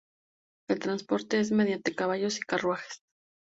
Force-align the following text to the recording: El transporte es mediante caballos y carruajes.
El 0.67 0.79
transporte 0.79 1.39
es 1.39 1.51
mediante 1.51 1.93
caballos 1.93 2.37
y 2.37 2.39
carruajes. 2.39 3.03